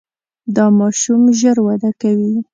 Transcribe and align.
دا 0.55 0.65
ماشوم 0.77 1.21
ژر 1.39 1.57
وده 1.65 1.91
کوي. 2.01 2.33